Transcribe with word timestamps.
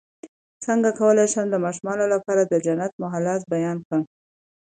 څنګه 0.65 0.89
کولی 0.99 1.25
شم 1.33 1.45
د 1.51 1.55
ماشومانو 1.65 2.05
لپاره 2.13 2.41
د 2.45 2.53
جنت 2.65 2.91
محلات 3.03 3.41
بیان 3.53 3.77
کړم 3.87 4.01